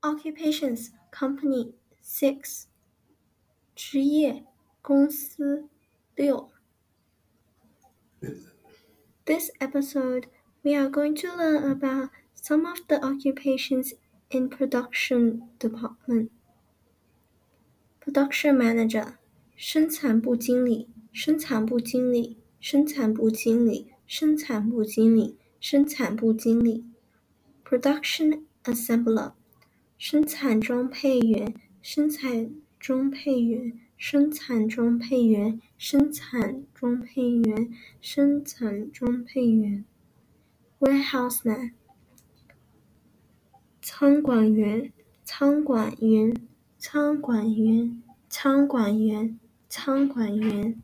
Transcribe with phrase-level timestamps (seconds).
[0.00, 2.64] Occupations Company six
[3.74, 4.44] 职业
[4.80, 5.68] 公司
[6.14, 6.50] 六
[9.24, 10.28] This episode
[10.62, 13.94] we are going to learn about some of the occupations
[14.30, 16.30] in production department.
[18.00, 19.14] Production manager
[19.56, 26.84] 生产部经理生产部经理生产部经理生产部经理生产部经理
[27.64, 29.32] Production assembler
[30.03, 31.53] 生产装配员，
[31.83, 32.49] 生产
[32.79, 37.71] 装配员，生产装配员，生产装配员，
[38.01, 39.85] 生产装配员。
[40.79, 41.73] Warehouseman，
[43.79, 44.91] 仓管员，
[45.23, 46.33] 仓管员，
[46.79, 49.39] 仓管员，仓管员，
[49.69, 50.81] 仓管员。